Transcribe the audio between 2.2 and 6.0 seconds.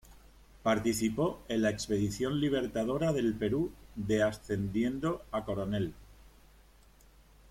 Libertadora del Perú de ascendiendo a coronel.